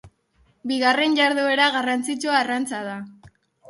[0.71, 3.01] Bigarren jarduera garrantzitsua arrantza da.